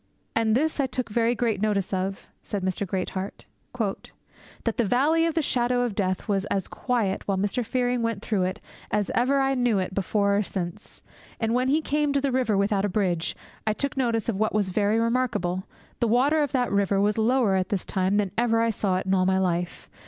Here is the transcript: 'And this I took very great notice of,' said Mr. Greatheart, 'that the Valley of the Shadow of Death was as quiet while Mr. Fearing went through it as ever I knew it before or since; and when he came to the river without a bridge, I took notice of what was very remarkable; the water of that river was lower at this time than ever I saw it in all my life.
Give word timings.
'And 0.35 0.55
this 0.55 0.79
I 0.79 0.87
took 0.87 1.09
very 1.09 1.35
great 1.35 1.61
notice 1.61 1.93
of,' 1.93 2.25
said 2.41 2.63
Mr. 2.63 2.87
Greatheart, 2.87 3.45
'that 3.77 4.13
the 4.77 4.83
Valley 4.83 5.27
of 5.27 5.35
the 5.35 5.43
Shadow 5.43 5.81
of 5.81 5.93
Death 5.93 6.27
was 6.27 6.45
as 6.45 6.67
quiet 6.67 7.27
while 7.27 7.37
Mr. 7.37 7.63
Fearing 7.63 8.01
went 8.01 8.23
through 8.23 8.41
it 8.45 8.59
as 8.89 9.11
ever 9.13 9.39
I 9.39 9.53
knew 9.53 9.77
it 9.77 9.93
before 9.93 10.35
or 10.37 10.41
since; 10.41 11.03
and 11.39 11.53
when 11.53 11.67
he 11.67 11.81
came 11.83 12.13
to 12.13 12.19
the 12.21 12.31
river 12.31 12.57
without 12.57 12.83
a 12.83 12.89
bridge, 12.89 13.35
I 13.67 13.73
took 13.73 13.95
notice 13.95 14.27
of 14.27 14.39
what 14.39 14.55
was 14.55 14.69
very 14.69 14.97
remarkable; 14.99 15.65
the 15.99 16.07
water 16.07 16.41
of 16.41 16.51
that 16.51 16.71
river 16.71 16.99
was 16.99 17.19
lower 17.19 17.53
at 17.55 17.69
this 17.69 17.85
time 17.85 18.17
than 18.17 18.31
ever 18.35 18.59
I 18.59 18.71
saw 18.71 18.97
it 18.97 19.05
in 19.05 19.13
all 19.13 19.27
my 19.27 19.37
life. 19.37 19.87